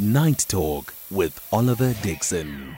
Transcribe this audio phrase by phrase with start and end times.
[0.00, 2.74] Night Talk with Oliver Dixon.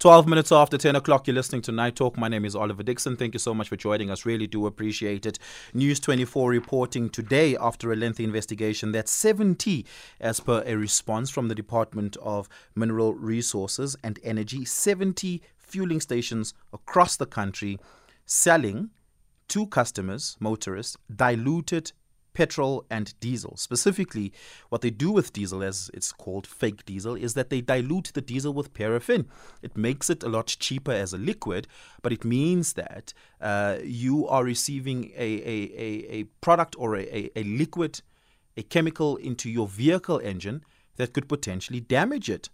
[0.00, 2.18] 12 minutes after 10 o'clock, you're listening to Night Talk.
[2.18, 3.16] My name is Oliver Dixon.
[3.16, 4.26] Thank you so much for joining us.
[4.26, 5.38] Really do appreciate it.
[5.74, 9.86] News 24 reporting today after a lengthy investigation that 70,
[10.20, 16.52] as per a response from the Department of Mineral Resources and Energy, 70 fueling stations
[16.72, 17.78] across the country
[18.26, 18.90] selling
[19.46, 21.92] to customers, motorists, diluted
[22.34, 23.56] petrol and diesel.
[23.56, 24.32] Specifically,
[24.68, 28.20] what they do with diesel, as it's called fake diesel, is that they dilute the
[28.20, 29.26] diesel with paraffin.
[29.62, 31.66] It makes it a lot cheaper as a liquid,
[32.02, 37.30] but it means that uh, you are receiving a, a, a, a product or a,
[37.34, 38.02] a liquid,
[38.56, 40.64] a chemical into your vehicle engine
[40.96, 42.48] that could potentially damage it.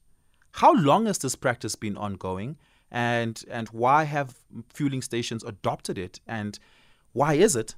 [0.53, 2.57] How long has this practice been ongoing?
[2.91, 4.35] And, and why have
[4.69, 6.21] fueling stations adopted it?
[6.27, 6.59] And
[7.13, 7.77] why is it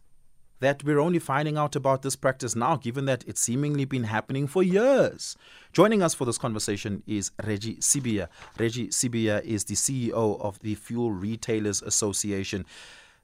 [0.62, 4.47] that we're only finding out about this practice now, given that it's seemingly been happening
[4.47, 5.37] for years.
[5.73, 8.28] Joining us for this conversation is Reggie Sibiya.
[8.61, 12.64] Reggie Sibiya is the CEO of the Fuel Retailers Association.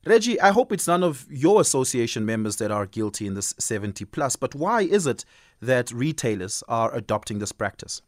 [0.05, 4.05] Reggie, I hope it's none of your association members that are guilty in this 70
[4.07, 5.25] plus, but why is it
[5.63, 8.03] that retailers are adopting this practice?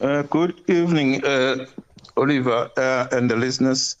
[0.00, 1.66] Uh, good evening, uh,
[2.16, 3.96] Oliver, uh, and the listeners.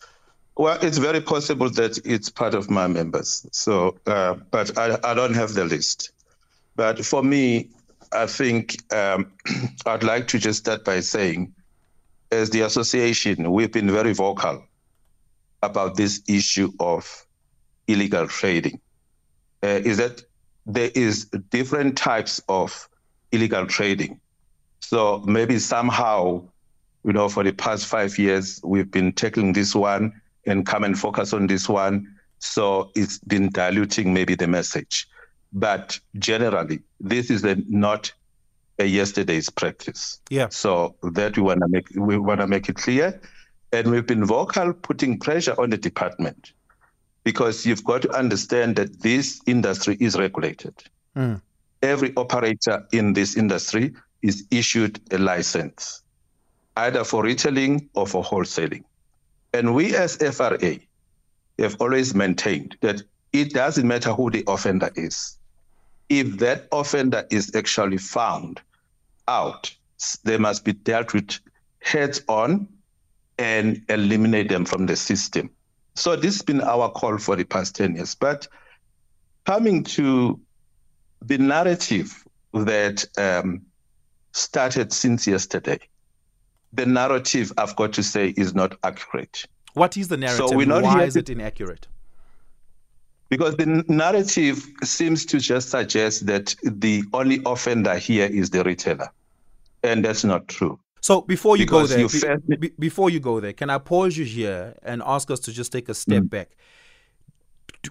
[0.58, 3.46] Well, it's very possible that it's part of my members.
[3.52, 6.10] So, uh, but I, I, don't have the list.
[6.74, 7.70] But for me,
[8.10, 9.30] I think um,
[9.86, 11.54] I'd like to just start by saying,
[12.32, 14.64] as the association, we've been very vocal
[15.62, 17.24] about this issue of
[17.86, 18.80] illegal trading.
[19.62, 20.22] Uh, is that
[20.66, 22.88] there is different types of
[23.30, 24.18] illegal trading.
[24.80, 26.42] So maybe somehow,
[27.04, 30.98] you know, for the past five years, we've been tackling this one and come and
[30.98, 32.14] focus on this one.
[32.38, 35.08] So it's been diluting maybe the message.
[35.52, 38.12] But generally, this is a, not
[38.78, 40.20] a yesterday's practice.
[40.30, 40.48] Yeah.
[40.50, 43.20] So that we want to make we want to make it clear,
[43.72, 46.52] and we've been vocal, putting pressure on the department,
[47.24, 50.74] because you've got to understand that this industry is regulated.
[51.16, 51.40] Mm.
[51.82, 56.02] Every operator in this industry is issued a license,
[56.76, 58.84] either for retailing or for wholesaling.
[59.52, 60.78] And we as FRA
[61.58, 65.38] have always maintained that it doesn't matter who the offender is.
[66.08, 68.60] If that offender is actually found
[69.26, 69.74] out,
[70.24, 71.38] they must be dealt with
[71.80, 72.68] heads on
[73.38, 75.50] and eliminate them from the system.
[75.94, 78.14] So this has been our call for the past 10 years.
[78.14, 78.48] But
[79.44, 80.40] coming to
[81.22, 83.62] the narrative that um,
[84.32, 85.80] started since yesterday,
[86.72, 89.44] the narrative, I've got to say, is not accurate.
[89.74, 90.48] What is the narrative?
[90.48, 91.86] So we're not Why is it inaccurate?
[93.28, 99.08] Because the narrative seems to just suggest that the only offender here is the retailer.
[99.82, 100.80] And that's not true.
[101.00, 103.78] So before you because go there, you be, be, before you go there, can I
[103.78, 106.30] pause you here and ask us to just take a step mm.
[106.30, 106.56] back?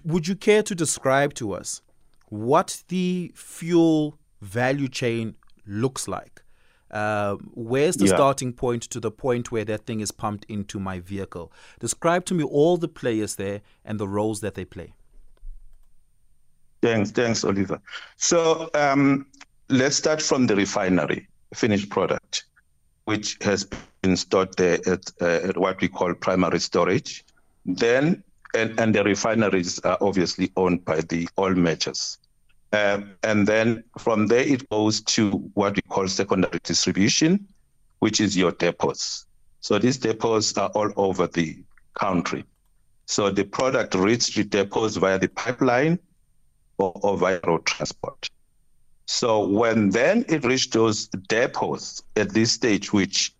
[0.04, 1.80] Would you care to describe to us
[2.28, 5.36] what the fuel value chain
[5.66, 6.42] looks like?
[6.90, 8.14] Uh, where's the yeah.
[8.14, 11.52] starting point to the point where that thing is pumped into my vehicle?
[11.80, 14.94] Describe to me all the players there and the roles that they play.
[16.80, 17.80] Thanks, thanks, Oliver.
[18.16, 19.26] So um,
[19.68, 22.44] let's start from the refinery, finished product,
[23.04, 23.68] which has
[24.02, 27.24] been stored there at, uh, at what we call primary storage.
[27.66, 28.22] Then,
[28.54, 32.18] and, and the refineries are obviously owned by the oil majors.
[32.72, 37.46] Um, and then from there, it goes to what we call secondary distribution,
[38.00, 39.24] which is your depots.
[39.60, 41.58] So these depots are all over the
[41.94, 42.44] country.
[43.06, 45.98] So the product reaches the depots via the pipeline
[46.76, 48.28] or, or via road transport.
[49.06, 53.32] So when then it reaches those depots at this stage, which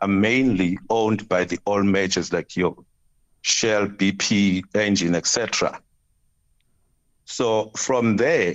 [0.00, 2.76] are mainly owned by the oil majors like your
[3.42, 5.80] Shell, BP, Engen, etc.
[7.24, 8.54] So from there,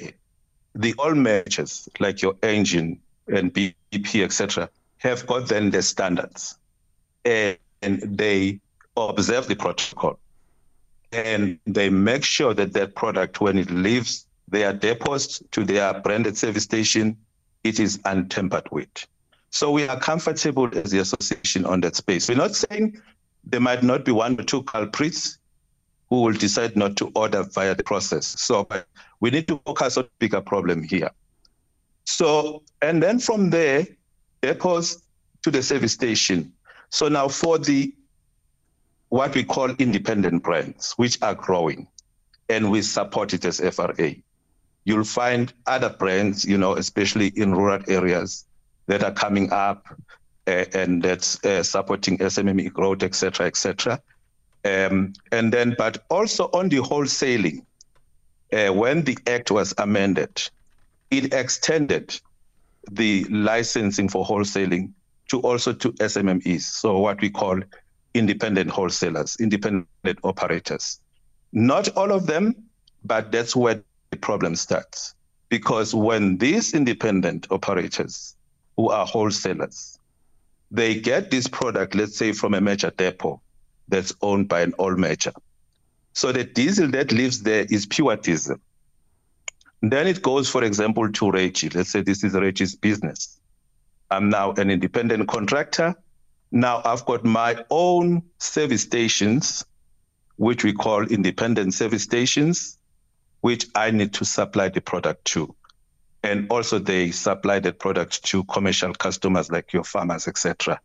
[0.75, 6.57] the oil majors like your Engen and BP, etc., have got then the standards,
[7.25, 8.59] and, and they
[8.95, 10.19] observe the protocol,
[11.12, 16.38] and they make sure that that product, when it leaves their depots to their branded
[16.38, 17.18] service station,
[17.63, 19.07] it is untampered with.
[19.50, 22.30] So we are comfortable as the association on that space.
[22.30, 23.01] We're not saying
[23.44, 25.38] there might not be one or two culprits
[26.09, 28.25] who will decide not to order via the process.
[28.25, 28.68] So
[29.19, 31.12] we need to focus on bigger problem here.
[32.06, 33.86] So, and then from there,
[34.42, 35.01] depots
[35.44, 36.54] to the service station.
[36.89, 37.94] So now for the
[39.09, 41.88] what we call independent brands, which are growing,
[42.50, 44.15] and we support it as FRA.
[44.88, 48.45] you'll find other brands, you know, especially in rural areas
[48.86, 49.86] that are coming up
[50.48, 54.01] uh, and that's uh, supporting SMME growth, etc., etc.
[54.65, 57.65] Um, and then, but also on the wholesaling,
[58.51, 60.50] uh, when the act was amended,
[61.12, 62.19] it extended
[62.92, 64.92] the licensing for wholesaling
[65.30, 67.59] to also to SMMEs, so what we call
[68.13, 71.00] independent wholesalers, independent operators.
[71.51, 72.56] Not all of them,
[73.03, 75.15] but that's where the problem starts.
[75.50, 78.36] Because when these independent operators,
[78.77, 80.00] who are wholesalers,
[80.71, 83.42] they get this product, let's say from a major depot
[83.88, 85.34] that's owned by an oil major.
[86.13, 88.57] So the diesel that lives there is pure diesel.
[89.81, 91.69] Then it goes, for example, to Reggie.
[91.69, 93.39] Let's say this is Reggie's business.
[94.10, 95.95] I'm now an independent contractor.
[96.51, 99.66] Now I've got my own service stations,
[100.38, 102.80] which we call independent service stations,
[103.42, 105.56] which I need to supply the product to.
[106.24, 110.80] And also they supply that product to commercial customers like your farmers, etc.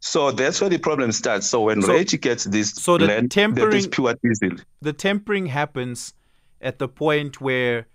[0.00, 1.48] So that's where the problem starts.
[1.48, 4.50] So when so, Reggie gets this so blend, the tempering, pure diesel.
[4.80, 6.14] The tempering happens
[6.60, 7.86] at the point where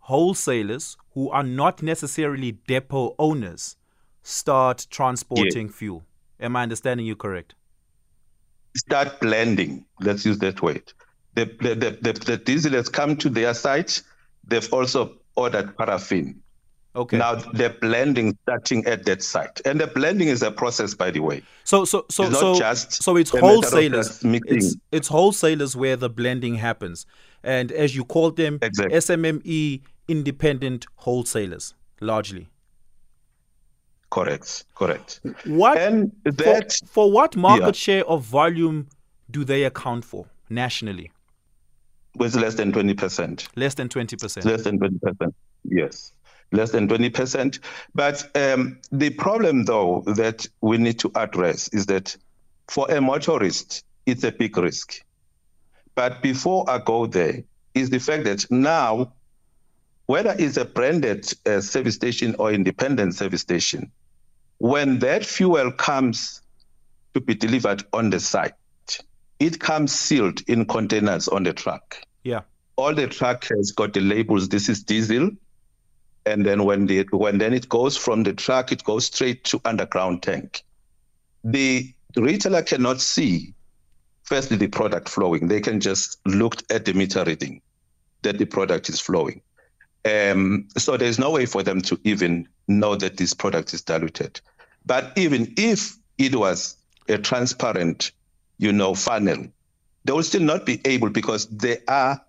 [0.00, 3.76] wholesalers who are not necessarily depot owners
[4.22, 6.04] start transporting fuel.
[6.38, 7.54] Am I understanding you correct?
[8.76, 9.86] Start blending.
[10.00, 10.92] Let's use that word.
[11.34, 14.02] The, the, the, the, diesel has come to their site.
[14.46, 16.42] They've also ordered paraffin.
[16.96, 17.18] Okay.
[17.18, 21.20] Now they're blending starting at that site, and the blending is a process, by the
[21.20, 21.42] way.
[21.64, 24.22] So, so, so, it's so, just so it's wholesalers.
[24.24, 27.04] It's, it's wholesalers where the blending happens,
[27.44, 28.96] and as you called them, exactly.
[28.96, 32.48] SMME independent wholesalers, largely.
[34.08, 34.64] Correct.
[34.74, 35.20] Correct.
[35.44, 37.72] What and that for, for what market yeah.
[37.72, 38.88] share of volume
[39.30, 41.10] do they account for nationally?
[42.14, 43.48] With less than twenty percent.
[43.54, 44.46] Less than twenty percent.
[44.46, 45.34] Less than twenty percent.
[45.64, 46.12] Yes
[46.52, 47.58] less than 20%.
[47.94, 52.16] But um, the problem, though, that we need to address is that
[52.68, 55.00] for a motorist, it's a big risk.
[55.94, 57.42] But before I go there,
[57.74, 59.12] is the fact that now,
[60.06, 63.90] whether it's a branded uh, service station or independent service station,
[64.58, 66.40] when that fuel comes
[67.14, 68.54] to be delivered on the site,
[69.38, 71.98] it comes sealed in containers on the truck.
[72.24, 72.40] Yeah.
[72.76, 74.48] All the truck has got the labels.
[74.48, 75.30] This is diesel
[76.26, 79.60] and then when the when then it goes from the truck, it goes straight to
[79.64, 80.64] underground tank.
[81.44, 83.54] The retailer cannot see
[84.24, 85.46] firstly the product flowing.
[85.46, 87.62] They can just look at the meter reading
[88.22, 89.40] that the product is flowing.
[90.04, 94.40] Um, so there's no way for them to even know that this product is diluted.
[94.84, 96.76] But even if it was
[97.08, 98.10] a transparent,
[98.58, 99.46] you know, funnel,
[100.04, 102.20] they will still not be able because there are,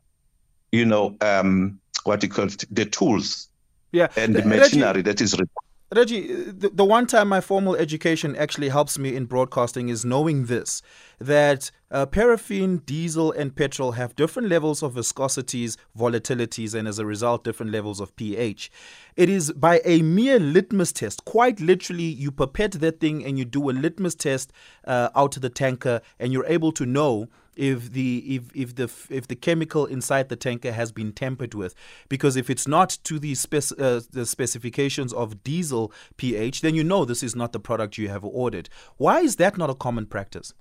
[0.72, 3.50] you know, um, what you call it, the tools
[3.92, 4.08] yeah.
[4.16, 5.50] and the machinery that is required.
[5.96, 10.48] Reggie, the, the one time my formal education actually helps me in broadcasting is knowing
[10.48, 10.82] this
[11.20, 17.06] that uh, paraffin, diesel, and petrol have different levels of viscosities, volatilities, and as a
[17.06, 18.70] result, different levels of pH.
[19.16, 23.46] It is by a mere litmus test, quite literally, you pipette that thing and you
[23.46, 24.52] do a litmus test
[24.86, 28.92] uh, out to the tanker, and you're able to know if the if if the
[29.10, 31.74] if the chemical inside the tanker has been tampered with.
[32.08, 36.84] Because if it's not to the spec, uh, the specifications of diesel pH then you
[36.84, 38.70] know this is not the product you have ordered.
[38.98, 40.54] Why is that not a common practice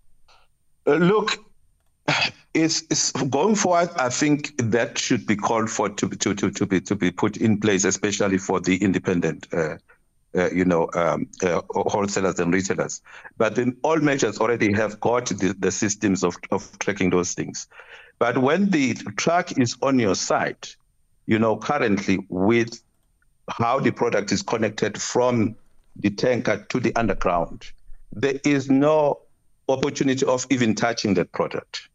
[0.86, 1.38] look
[2.54, 6.66] it's, it's, going forward i think that should be called for to, to, to, to
[6.66, 9.76] be to be put in place especially for the independent uh,
[10.36, 13.00] uh, you know, um, uh, wholesalers and retailers.
[13.38, 17.66] But then oil majors already have got the, the systems of, of tracking those things.
[18.18, 20.76] But when the truck is on your site,
[21.26, 22.82] you know, currently with
[23.48, 25.56] how the product is connected from
[25.96, 27.70] the tanker to the underground,
[28.12, 29.20] there is no
[29.68, 31.88] opportunity of even touching that product.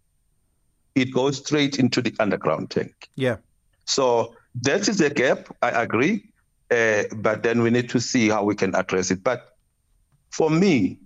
[0.96, 3.10] It goes straight into the underground tank.
[3.16, 3.38] Yeah.
[3.86, 5.48] So that is a gap.
[5.62, 6.26] I agree.
[6.70, 9.24] Uh, but then we need to see how we can address it.
[9.24, 9.56] But
[10.30, 11.00] for me,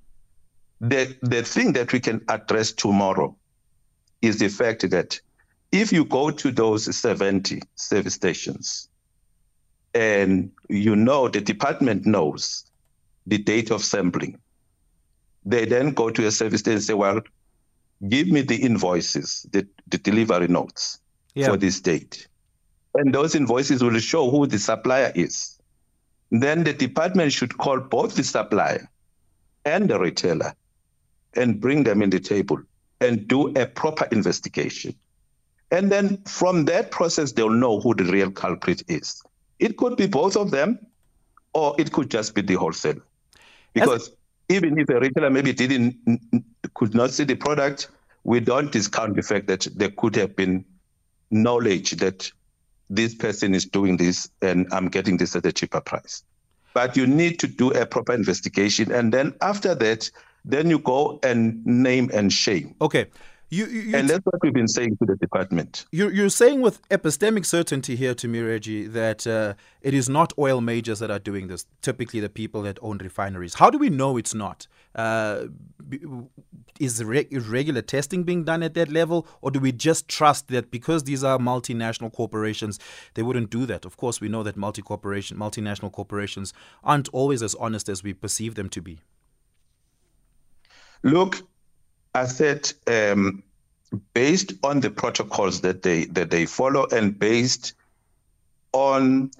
[0.81, 3.35] the, the thing that we can address tomorrow
[4.21, 5.19] is the fact that
[5.71, 8.87] if you go to those 70 service stations
[9.93, 12.65] and you know the department knows
[13.27, 14.39] the date of sampling,
[15.45, 17.21] they then go to a service and say, well,
[18.09, 20.99] give me the invoices, the, the delivery notes
[21.33, 21.47] yeah.
[21.47, 22.27] for this date.
[22.95, 25.55] And those invoices will show who the supplier is
[26.31, 28.89] then the department should call both the supplier
[29.63, 30.53] and the retailer
[31.35, 32.61] and bring them in the table
[33.01, 34.95] and do a proper investigation.
[35.71, 39.21] And then from that process, they'll know who the real culprit is.
[39.59, 40.79] It could be both of them,
[41.53, 43.01] or it could just be the wholesaler.
[43.73, 44.11] Because
[44.49, 45.95] even if a retailer maybe didn't
[46.73, 47.89] could not see the product,
[48.23, 50.65] we don't discount the fact that there could have been
[51.31, 52.31] knowledge that
[52.89, 56.23] this person is doing this and I'm getting this at a cheaper price.
[56.73, 58.91] But you need to do a proper investigation.
[58.91, 60.09] And then after that,
[60.43, 62.75] then you go and name and shame.
[62.81, 63.07] Okay.
[63.55, 65.85] You, you, and that's what we've been saying to the department.
[65.91, 70.33] You're, you're saying with epistemic certainty here to me, Reggie, that uh, it is not
[70.37, 73.53] oil majors that are doing this, typically the people that own refineries.
[73.53, 74.67] How do we know it's not?
[74.93, 75.45] Uh,
[76.81, 81.05] is regular testing being done at that level, or do we just trust that because
[81.05, 82.77] these are multinational corporations,
[83.13, 83.85] they wouldn't do that?
[83.85, 88.13] Of course, we know that multi corporation, multinational corporations aren't always as honest as we
[88.13, 88.99] perceive them to be.
[91.03, 91.43] Look,
[92.15, 93.43] I said um,
[94.13, 97.73] based on the protocols that they that they follow and based
[98.71, 99.31] on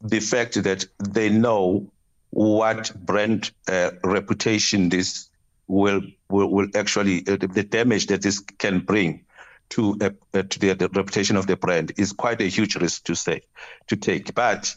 [0.00, 1.90] the fact that they know
[2.30, 5.28] what brand uh, reputation this
[5.66, 9.24] will will, will actually uh, the damage that this can bring
[9.70, 13.02] to uh, uh, to the, the, reputation of the brand is quite a huge risk
[13.04, 13.42] to say
[13.88, 14.32] to take.
[14.32, 14.76] But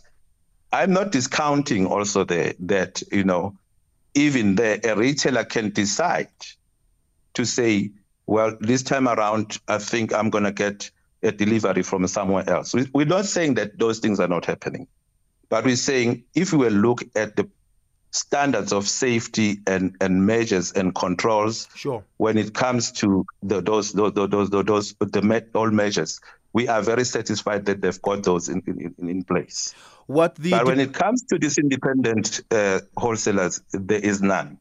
[0.71, 3.55] i'm not discounting also the, that you know
[4.15, 6.29] even there a retailer can decide
[7.39, 7.91] to say,
[8.27, 10.91] well, this time around, I think I'm going to get
[11.23, 12.75] a delivery from somewhere else.
[12.93, 14.87] We're not saying that those things are not happening,
[15.47, 17.49] but we're saying if we will look at the
[18.11, 22.03] standards of safety and, and measures and controls sure.
[22.17, 26.19] when it comes to the, those, those, those, those, those the oil majors,
[26.51, 29.73] we are very satisfied that they've got those in, in, in place.
[30.07, 34.57] What the but when it comes to these independent uh, wholesalers, there is none.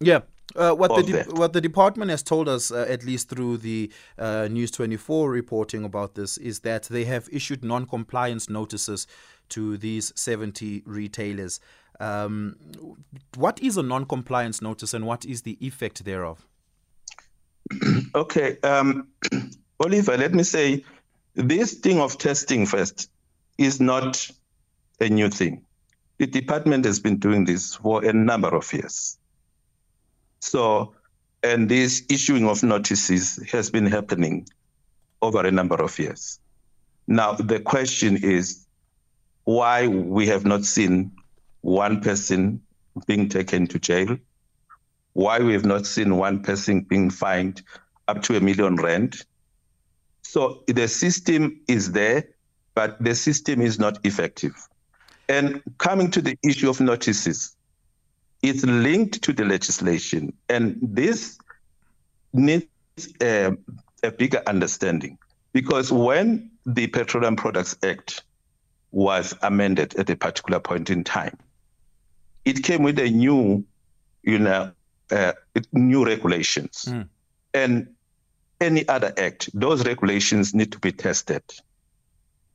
[0.00, 0.20] Yeah,
[0.56, 3.90] uh, what the de- what the department has told us, uh, at least through the
[4.18, 9.06] uh, News 24 reporting about this, is that they have issued non-compliance notices
[9.50, 11.60] to these 70 retailers.
[12.00, 12.56] Um,
[13.36, 16.46] what is a non-compliance notice, and what is the effect thereof?
[18.14, 19.08] okay, um,
[19.80, 20.84] Oliver, let me say
[21.34, 23.10] this thing of testing first
[23.58, 24.28] is not
[25.00, 25.62] a new thing.
[26.18, 29.16] The department has been doing this for a number of years.
[30.40, 30.94] So,
[31.42, 34.48] and this issuing of notices has been happening
[35.22, 36.38] over a number of years.
[37.06, 38.66] Now, the question is
[39.44, 41.12] why we have not seen
[41.62, 42.62] one person
[43.06, 44.16] being taken to jail,
[45.12, 47.62] why we have not seen one person being fined
[48.08, 49.24] up to a million rand.
[50.22, 52.24] So the system is there,
[52.74, 54.54] but the system is not effective.
[55.28, 57.56] And coming to the issue of notices,
[58.42, 61.38] it's linked to the legislation, and this
[62.32, 62.66] needs
[63.20, 63.56] a,
[64.02, 65.18] a bigger understanding
[65.52, 68.22] because when the Petroleum Products Act
[68.92, 71.36] was amended at a particular point in time,
[72.44, 73.64] it came with a new,
[74.22, 74.72] you know,
[75.10, 75.32] uh,
[75.72, 77.06] new regulations, mm.
[77.52, 77.88] and
[78.60, 81.42] any other act, those regulations need to be tested.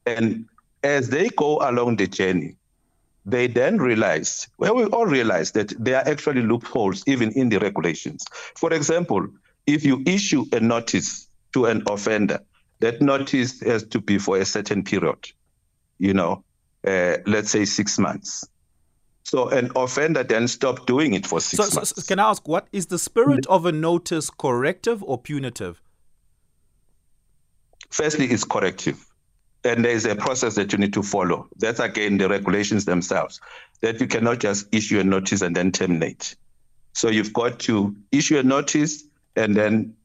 [0.06, 0.46] And
[0.84, 2.56] as they go along the journey,
[3.26, 7.58] they then realized, well, we all realized that there are actually loopholes even in the
[7.58, 8.24] regulations.
[8.56, 9.28] For example,
[9.66, 12.40] if you issue a notice to an offender,
[12.80, 15.32] that notice has to be for a certain period,
[15.98, 16.44] you know,
[16.86, 18.48] uh, let's say six months.
[19.24, 21.96] So an offender then stopped doing it for six so, months.
[21.96, 25.82] So can I ask, what is the spirit of a notice corrective or punitive?
[27.90, 29.04] Firstly, it's corrective
[29.66, 31.48] and there's a process that you need to follow.
[31.58, 33.42] That's again the regulations themselves
[33.82, 36.36] that you cannot just issue a notice and then terminate.
[36.94, 39.04] So you've got to issue a notice
[39.36, 39.96] and then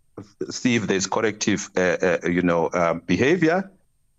[0.50, 3.70] see if there's corrective, uh, uh, you know, uh, behavior.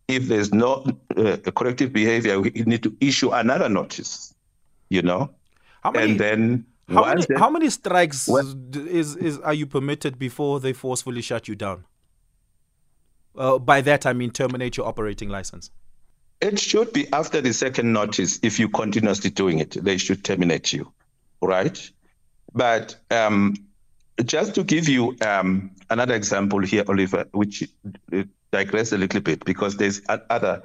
[0.08, 0.86] If there's no
[1.18, 4.34] uh, corrective behavior, you need to issue another notice.
[4.90, 5.32] You know,
[5.84, 10.60] how many, and then how many, how many strikes is, is are you permitted before
[10.60, 11.86] they forcefully shut you down?
[13.36, 15.72] Uh, by that, I mean terminate your operating license.
[16.42, 18.40] It should be after the second notice.
[18.42, 20.92] If you continuously doing it, they should terminate you,
[21.42, 21.92] right?
[22.54, 23.56] But um,
[24.26, 27.70] just to give you um, another example here, Oliver, which
[28.14, 30.64] uh, digress a little bit because there's other,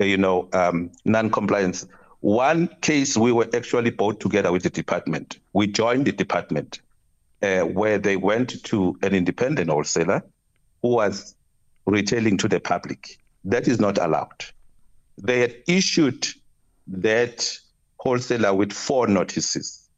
[0.00, 1.86] uh, you know, um, non-compliance.
[2.20, 5.38] One case we were actually brought together with the department.
[5.52, 6.80] We joined the department
[7.42, 10.24] uh, where they went to an independent wholesaler
[10.82, 11.34] who was
[11.90, 13.18] retailing to the public.
[13.44, 14.44] That is not allowed.
[15.16, 16.28] They had issued
[16.88, 17.58] that
[17.98, 19.88] wholesaler with four notices,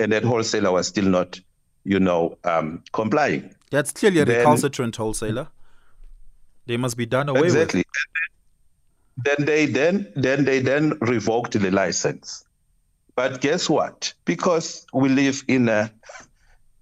[0.00, 1.40] and that wholesaler was still not,
[1.84, 3.54] you know, um, complying.
[3.70, 5.48] That's clearly a then, recalcitrant wholesaler.
[6.66, 7.80] They must be done away exactly.
[7.80, 9.24] with.
[9.24, 12.44] Then they then then they then revoked the license.
[13.14, 14.14] But guess what?
[14.24, 15.92] Because we live in a,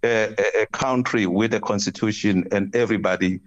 [0.04, 3.40] a, a country with a constitution and everybody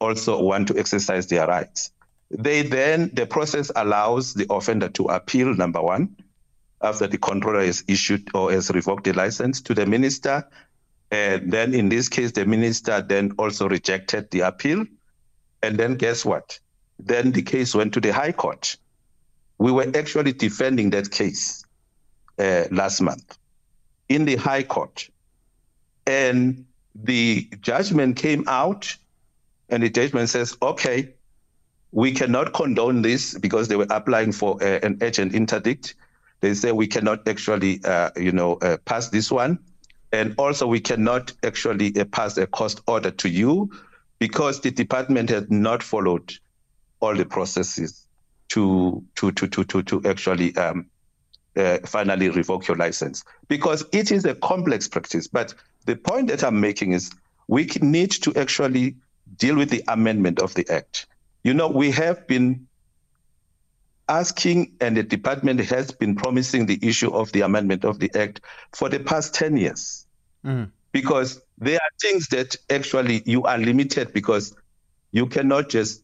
[0.00, 1.92] also want to exercise their rights.
[2.30, 6.16] They then the process allows the offender to appeal number one
[6.82, 10.46] after the controller has issued or has revoked the license to the minister.
[11.10, 14.86] And then in this case, the minister then also rejected the appeal.
[15.62, 16.58] And then guess what?
[16.98, 18.76] Then the case went to the High Court.
[19.58, 21.64] We were actually defending that case
[22.38, 23.36] uh, last month
[24.08, 25.08] in the High Court.
[26.06, 26.64] And
[26.94, 28.96] the judgment came out,
[29.70, 31.14] and the judgment says, okay,
[31.92, 35.94] we cannot condone this because they were applying for uh, an urgent interdict.
[36.40, 39.58] They say we cannot actually, uh, you know, uh, pass this one,
[40.12, 43.70] and also we cannot actually uh, pass a cost order to you
[44.18, 46.32] because the department has not followed
[47.00, 48.06] all the processes
[48.50, 50.86] to to to to to, to actually um,
[51.56, 55.26] uh, finally revoke your license because it is a complex practice.
[55.28, 55.54] But
[55.86, 57.10] the point that I'm making is
[57.48, 58.96] we need to actually
[59.40, 61.06] deal with the amendment of the act.
[61.42, 62.68] You know, we have been
[64.08, 68.42] asking, and the department has been promising the issue of the amendment of the act
[68.72, 70.06] for the past 10 years.
[70.44, 70.70] Mm.
[70.92, 74.54] Because there are things that actually you are limited because
[75.12, 76.02] you cannot just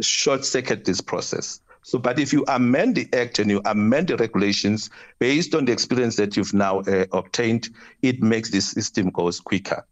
[0.00, 1.60] short circuit this process.
[1.82, 5.72] So, but if you amend the act and you amend the regulations based on the
[5.72, 7.70] experience that you've now uh, obtained,
[8.02, 9.84] it makes the system goes quicker.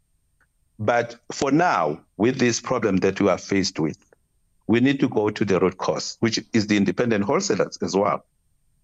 [0.79, 3.99] But for now, with this problem that we are faced with,
[4.69, 8.25] we need to go to the root cause, which is the independent wholesalers as well,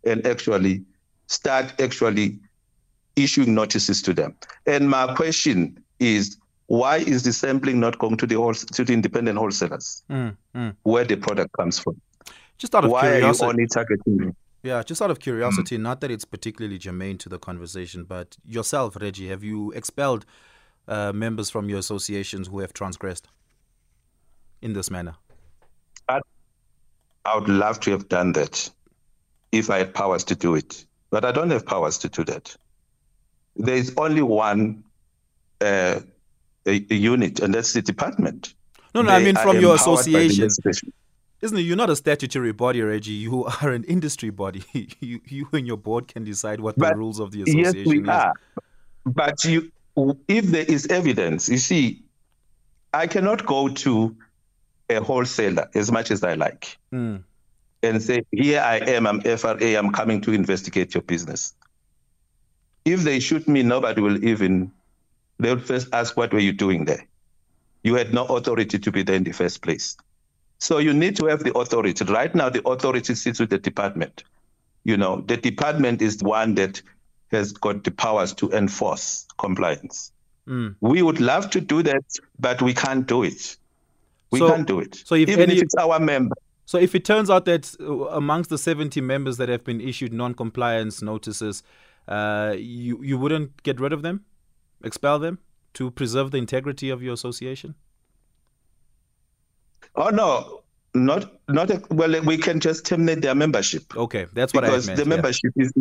[0.05, 0.85] and actually
[1.27, 2.39] start actually
[3.17, 4.35] issuing notices to them.
[4.67, 6.37] And my question is,
[6.67, 10.75] why is the sampling not going to the to the independent wholesalers, mm, mm.
[10.83, 12.01] where the product comes from?
[12.59, 14.37] Just out of why curiosity, are you only targeting?
[14.63, 15.83] Yeah, just out of curiosity, mm.
[15.83, 20.25] not that it's particularly germane to the conversation, but yourself, Reggie, have you expelled
[20.89, 23.29] uh, members from your associations who have transgressed
[24.63, 25.15] in this manner?
[27.25, 28.71] I would love to have done that
[29.51, 32.55] if I had powers to do it, but I don't have powers to do that.
[33.57, 34.85] There is only one
[35.61, 36.01] uh,
[36.67, 38.55] a, a unit, and that's the department.
[38.95, 40.51] No, no, they I mean from your association.
[41.41, 41.63] Isn't it?
[41.63, 43.13] You're not a statutory body, Reggie.
[43.13, 44.65] You are an industry body.
[45.01, 47.87] you, you and your board can decide what but the rules of the association yes,
[47.87, 48.09] we is.
[48.09, 48.35] Are.
[49.05, 52.03] But you, if there is evidence, you see,
[52.93, 54.17] I cannot go to
[54.89, 57.23] a wholesaler as much as I like mm.
[57.83, 61.55] and say, Here I am, I'm FRA, I'm coming to investigate your business.
[62.85, 64.73] If they shoot me, nobody will even,
[65.39, 67.07] they'll first ask, What were you doing there?
[67.83, 69.97] You had no authority to be there in the first place.
[70.59, 72.05] So you need to have the authority.
[72.05, 74.25] Right now, the authority sits with the department.
[74.85, 76.81] You know, the department is the one that
[77.35, 80.13] has got the powers to enforce compliance.
[80.49, 80.77] Mm.
[80.81, 82.05] We would love to do that,
[82.39, 83.57] but we can't do it.
[84.31, 85.03] We so, can't do it.
[85.05, 86.35] So if even any, if it's our member.
[86.67, 90.13] So if it turns out that uh, amongst the 70 members that have been issued
[90.13, 91.63] non-compliance notices,
[92.09, 94.25] uh, you you wouldn't get rid of them,
[94.83, 95.39] expel them
[95.75, 97.75] to preserve the integrity of your association.
[99.97, 100.63] Oh no,
[100.95, 102.21] not not a, well.
[102.23, 103.97] We can just terminate their membership.
[103.97, 104.99] Okay, that's what because I meant.
[104.99, 105.65] the membership yeah.
[105.65, 105.73] is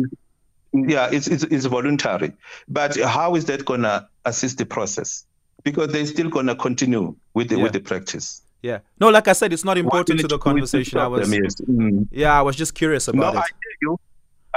[0.74, 2.32] yeah, it's, it's it's voluntary.
[2.68, 5.24] But how is that gonna assist the process?
[5.62, 7.62] Because they're still gonna continue with the yeah.
[7.62, 8.42] with the practice.
[8.62, 8.78] Yeah.
[8.98, 10.98] No, like I said, it's not important to the conversation.
[10.98, 12.08] I was, mm.
[12.10, 13.42] yeah, I was just curious about no, it.
[13.42, 14.00] I hear you.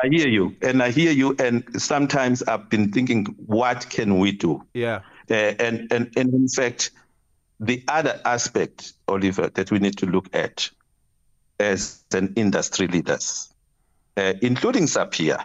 [0.01, 1.35] I hear you, and I hear you.
[1.39, 4.63] And sometimes I've been thinking, what can we do?
[4.73, 5.01] Yeah.
[5.29, 6.91] Uh, and and and in fact,
[7.59, 10.69] the other aspect, Oliver, that we need to look at
[11.59, 13.53] as an industry leaders,
[14.15, 15.43] uh, including SAPIA,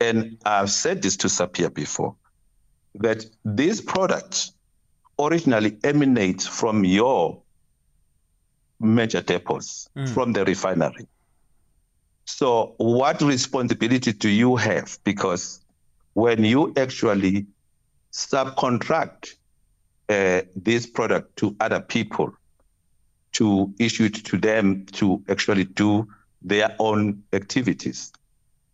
[0.00, 2.16] and I've said this to SAPIA before,
[2.94, 4.52] that these products
[5.18, 7.42] originally emanate from your
[8.80, 10.08] major depots mm.
[10.08, 11.06] from the refinery.
[12.24, 14.98] So, what responsibility do you have?
[15.04, 15.60] Because
[16.14, 17.46] when you actually
[18.12, 19.34] subcontract
[20.08, 22.32] uh, this product to other people
[23.32, 26.08] to issue it to them to actually do
[26.42, 28.12] their own activities,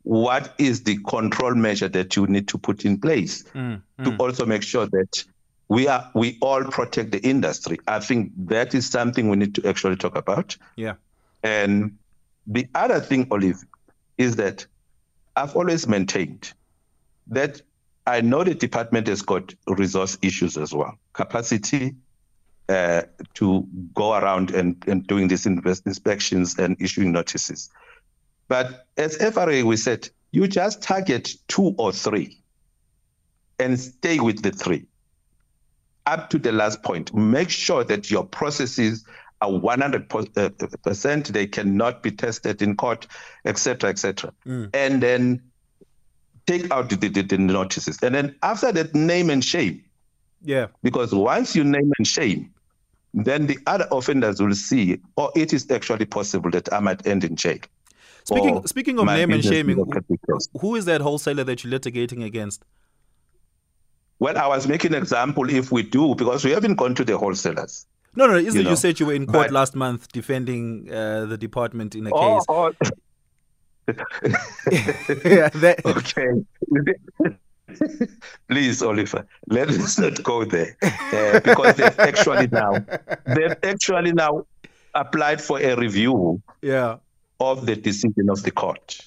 [0.06, 4.20] what is the control measure that you need to put in place mm, to mm.
[4.20, 5.24] also make sure that
[5.66, 7.80] we are we all protect the industry.
[7.88, 10.56] I think that is something we need to actually talk about.
[10.76, 10.94] Yeah.
[11.42, 11.98] And
[12.46, 13.64] the other thing, Olive,
[14.16, 14.64] is that
[15.34, 16.52] I've always maintained
[17.26, 17.62] that
[18.06, 21.96] I know the department has got resource issues as well, capacity,
[22.68, 23.02] uh,
[23.34, 27.70] to go around and, and doing these invest- inspections and issuing notices.
[28.48, 32.40] But as FRA, we said, you just target two or three
[33.58, 34.86] and stay with the three
[36.06, 37.14] up to the last point.
[37.14, 39.04] Make sure that your processes
[39.42, 43.06] are 100%, uh, they cannot be tested in court,
[43.44, 44.32] etc., etc.
[44.46, 44.70] Mm.
[44.72, 45.42] And then
[46.46, 47.98] take out the, the, the notices.
[48.02, 49.84] And then after that, name and shame.
[50.42, 50.68] Yeah.
[50.82, 52.52] Because once you name and shame,
[53.12, 57.24] then the other offenders will see, oh, it is actually possible that I might end
[57.24, 57.58] in jail.
[58.26, 62.64] Speaking speaking of name and shaming, who, who is that wholesaler that you're litigating against?
[64.18, 67.16] Well, I was making an example if we do, because we haven't gone to the
[67.16, 67.86] wholesalers.
[68.16, 68.70] No, no, isn't you, know?
[68.70, 72.10] you said you were in court but, last month defending uh, the department in a
[72.12, 72.46] oh, case?
[72.48, 72.72] Oh.
[75.24, 75.82] yeah, that...
[75.86, 76.30] Okay.
[78.48, 82.72] Please, Oliver, let us not go there uh, because they've actually now
[83.26, 84.46] they've actually now
[84.94, 86.96] applied for a review yeah.
[87.40, 89.00] Of the decision of the court.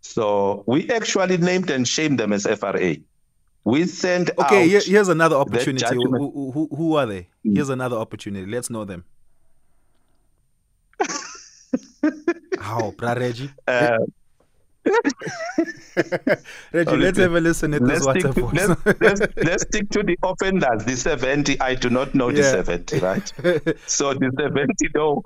[0.00, 2.96] So we actually named and shamed them as FRA.
[3.64, 4.66] We sent okay.
[4.68, 5.94] here's another opportunity.
[5.94, 7.28] Who, who, who, are they?
[7.44, 7.56] Mm.
[7.56, 8.50] Here's another opportunity.
[8.50, 9.04] Let's know them.
[12.58, 13.50] How, Reggie?
[13.68, 13.98] Uh,
[16.72, 20.18] Reggie, let's have a listen at this WhatsApp to, let's, let's, let's, stick to the
[20.22, 20.84] offenders.
[20.84, 22.36] The 70, I do not know yeah.
[22.36, 23.32] the 70, right?
[23.86, 25.22] so the 70, though,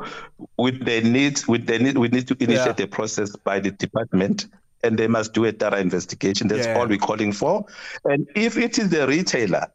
[0.56, 2.84] with the need, with the need, we need to initiate yeah.
[2.84, 4.46] a process by the department
[4.82, 6.48] and they must do a thorough investigation.
[6.48, 6.78] That's yeah.
[6.78, 7.64] all we're calling for.
[8.04, 9.72] And if it is the retailer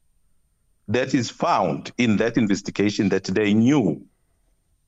[0.87, 4.05] that is found in that investigation that they knew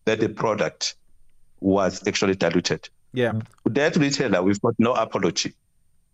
[0.05, 0.95] that the product
[1.59, 3.33] was actually diluted, yeah.
[3.65, 5.53] That retailer, we've got no apology.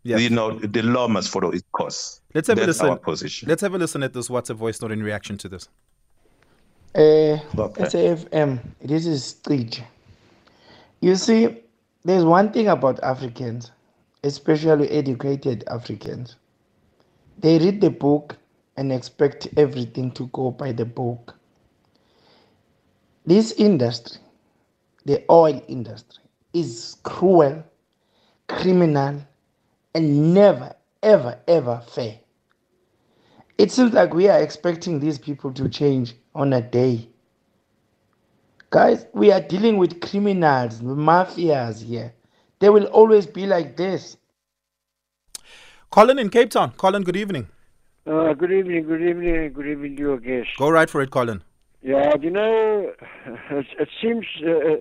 [0.04, 0.18] Yeah.
[0.18, 2.22] You know, the law must follow its course.
[2.34, 2.90] Let's have That's a listen.
[2.90, 3.50] Our position.
[3.50, 5.68] Let's have a listen at this WhatsApp voice note in reaction to this.
[6.96, 7.84] Uh, okay.
[7.84, 9.84] SAFM, this is Street.
[11.02, 11.58] You see,
[12.06, 13.72] there's one thing about Africans,
[14.24, 16.38] especially educated Africans.
[17.40, 18.36] They read the book
[18.78, 21.36] and expect everything to go by the book.
[23.26, 24.22] This industry,
[25.06, 27.64] the oil industry, is cruel,
[28.48, 29.22] criminal,
[29.94, 32.20] and never, ever, ever fair.
[33.58, 37.10] It seems like we are expecting these people to change on a day.
[38.70, 42.14] Guys, we are dealing with criminals, mafias here.
[42.60, 44.18] They will always be like this.
[45.90, 46.72] Colin in Cape Town.
[46.72, 47.48] Colin, good evening.
[48.06, 50.50] Uh, good evening, good evening, good evening to your guest.
[50.58, 51.44] Go right for it, Colin.
[51.82, 52.92] Yeah, you know,
[53.52, 54.78] it, it seems uh,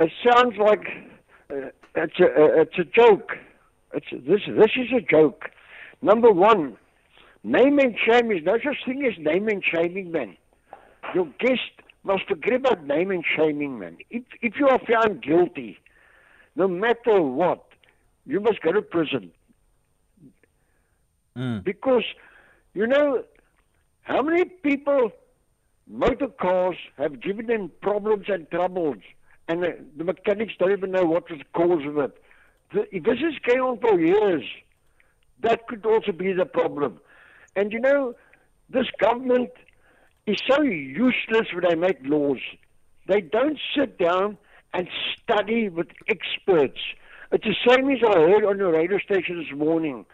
[0.00, 0.86] it sounds like
[1.50, 3.32] uh, it's a uh, it's a joke.
[3.92, 5.50] It's this this is a joke.
[6.02, 6.76] Number one,
[7.42, 10.36] name and shame is no such thing as name and shaming, men.
[11.14, 11.72] Your guest
[12.04, 13.98] must forget about name and shaming, man.
[14.10, 15.78] If if you are found guilty,
[16.54, 17.64] no matter what,
[18.26, 19.32] you must go to prison.
[21.36, 21.64] Mm.
[21.64, 22.04] Because
[22.74, 23.24] you know
[24.02, 25.10] how many people
[25.88, 28.98] motor cars have given them problems and troubles
[29.48, 32.22] and the, the mechanics don't even know what was the cause of it.
[32.72, 34.44] The, if this is going on for years,
[35.42, 37.00] that could also be the problem.
[37.56, 38.14] And you know,
[38.68, 39.50] this government
[40.26, 42.40] is so useless when they make laws.
[43.06, 44.36] They don't sit down
[44.74, 44.88] and
[45.22, 46.78] study with experts.
[47.32, 50.04] It's the same as I heard on the radio station this morning.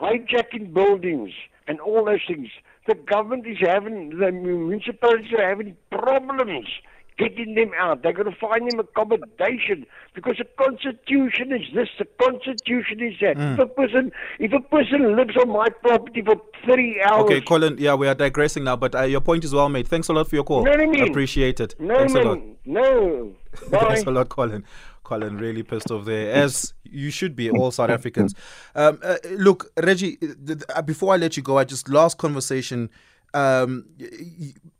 [0.00, 1.32] Hijacking buildings
[1.66, 2.48] and all those things.
[2.86, 6.68] The government is having, the municipalities are having problems
[7.18, 8.02] getting them out.
[8.02, 13.36] They're going to find them accommodation because the constitution is this, the constitution is that.
[13.36, 13.54] Mm.
[13.54, 17.24] If a person, if a person lives on my property for three hours.
[17.24, 17.76] Okay, Colin.
[17.78, 19.88] Yeah, we are digressing now, but uh, your point is well made.
[19.88, 20.64] Thanks a lot for your call.
[20.64, 21.74] No, I mean, appreciate it.
[21.78, 22.40] No, Thanks man, a lot.
[22.64, 23.32] No.
[23.54, 24.64] Thanks a lot, Colin.
[25.04, 28.34] Colin really pissed off there, as you should be, all South Africans.
[28.74, 30.18] Um, uh, look, Reggie,
[30.74, 32.88] uh, before I let you go, I just last conversation
[33.34, 33.86] um,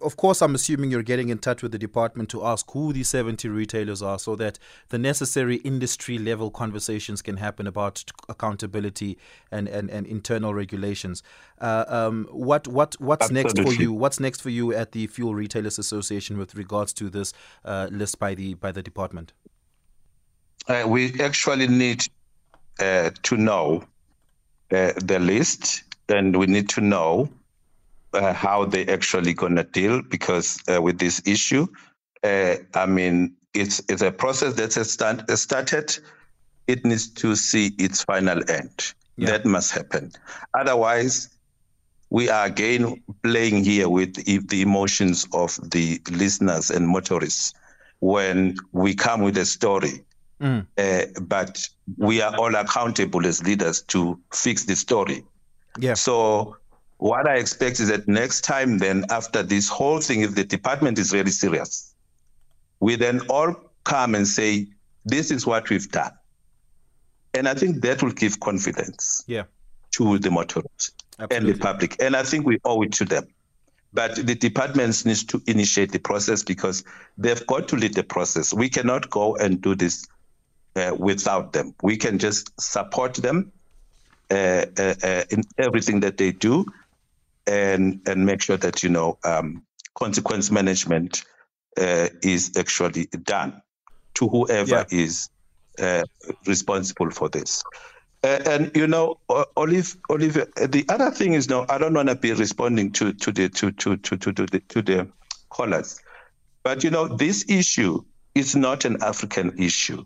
[0.00, 3.08] of course, I'm assuming you're getting in touch with the department to ask who these
[3.08, 9.18] 70 retailers are so that the necessary industry level conversations can happen about accountability
[9.50, 11.22] and, and, and internal regulations.
[11.60, 13.62] Uh, um, what what what's Absolutely.
[13.64, 13.92] next for you?
[13.92, 17.32] What's next for you at the Fuel Retailers Association with regards to this
[17.64, 19.32] uh, list by the by the department?
[20.68, 22.06] Uh, we actually need
[22.78, 23.84] uh, to know
[24.70, 27.28] uh, the list, and we need to know
[28.14, 31.66] uh, how they actually going to deal because uh, with this issue,
[32.22, 35.96] uh, I mean, it's it's a process that has start, started.
[36.66, 38.94] It needs to see its final end.
[39.16, 39.30] Yeah.
[39.30, 40.12] That must happen.
[40.54, 41.28] Otherwise,
[42.10, 47.52] we are again playing here with the emotions of the listeners and motorists
[48.00, 50.04] when we come with a story.
[50.40, 50.66] Mm.
[50.76, 55.24] Uh, but we are all accountable as leaders to fix the story.
[55.78, 55.94] Yeah.
[55.94, 56.56] So
[56.98, 60.98] what I expect is that next time, then after this whole thing, if the department
[60.98, 61.94] is really serious,
[62.80, 63.54] we then all
[63.84, 64.68] come and say,
[65.04, 66.12] "This is what we've done,"
[67.34, 69.24] and I think that will give confidence.
[69.26, 69.44] Yeah.
[69.92, 73.28] To the motorists and the public, and I think we owe it to them.
[73.92, 76.82] But the departments needs to initiate the process because
[77.16, 78.52] they've got to lead the process.
[78.52, 80.08] We cannot go and do this
[80.74, 81.76] uh, without them.
[81.80, 83.52] We can just support them
[84.30, 86.66] uh, uh, uh, in everything that they do,
[87.46, 89.62] and and make sure that you know um,
[89.94, 91.24] consequence management
[91.76, 93.60] uh, is actually done
[94.14, 94.84] to whoever yeah.
[94.90, 95.28] is
[95.78, 96.04] uh,
[96.46, 97.62] responsible for this.
[98.22, 99.18] and you know,
[99.56, 103.32] Olive, Olive, the other thing is, no, I don't want to be responding to to
[103.32, 105.08] the to to to to, to the to the
[105.50, 106.00] callers,
[106.62, 108.02] but you know, this issue
[108.34, 110.04] is not an African issue.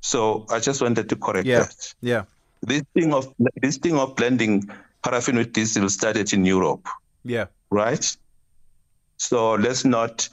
[0.00, 1.60] So I just wanted to correct yeah.
[1.60, 1.94] that.
[2.00, 2.24] Yeah.
[2.62, 4.70] This thing of this thing of blending
[5.04, 6.88] paraffin with diesel started in Europe.
[7.24, 7.46] Yeah.
[7.70, 8.16] Right.
[9.18, 10.28] So let's not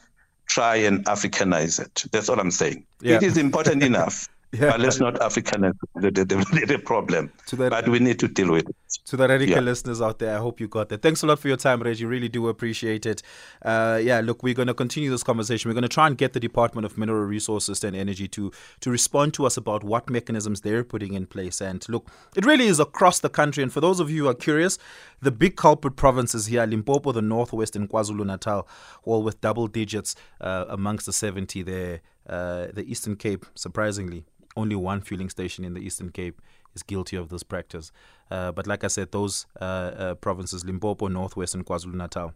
[0.48, 2.06] try and Africanize it.
[2.12, 2.86] That's all I'm saying.
[3.02, 3.18] Yeah.
[3.18, 4.28] It is important enough.
[4.54, 4.72] Yeah.
[4.72, 7.32] But let's not Africanize the, the, the, the problem.
[7.54, 8.76] That, but we need to deal with it.
[9.06, 9.62] To the radical yeah.
[9.62, 11.02] listeners out there, I hope you got that.
[11.02, 12.06] Thanks a lot for your time, Reggie.
[12.06, 13.24] Really do appreciate it.
[13.62, 15.70] Uh, yeah, look, we're going to continue this conversation.
[15.70, 18.92] We're going to try and get the Department of Mineral Resources and Energy to to
[18.92, 21.62] respond to us about what mechanisms they're putting in place.
[21.62, 23.64] And look, it really is across the country.
[23.64, 24.78] And for those of you who are curious,
[25.22, 28.68] the big culprit provinces here, Limpopo, the Northwest, and KwaZulu Natal,
[29.04, 32.02] all with double digits uh, amongst the 70 there.
[32.30, 34.24] Uh, the Eastern Cape, surprisingly,
[34.56, 36.42] only one fueling station in the Eastern Cape
[36.76, 37.92] is guilty of this practice.
[38.30, 42.34] Uh, but like I said, those uh, uh, provinces, Limpopo, Northwest, and KwaZulu Natal.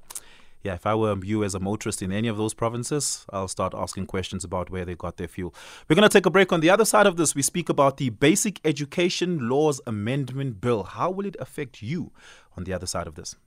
[0.63, 3.75] Yeah, if I were you as a motorist in any of those provinces, I'll start
[3.75, 5.53] asking questions about where they got their fuel.
[5.87, 6.51] We're going to take a break.
[6.51, 10.81] On the other side of this, we speak about the Basic Education Laws Amendment Bill.
[10.81, 12.11] How will it affect you
[12.57, 13.35] on the other side of this?